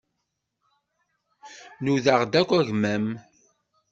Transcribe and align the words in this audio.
Nudaɣ-d 1.83 2.33
akk 2.39 2.49
agmam. 2.59 3.05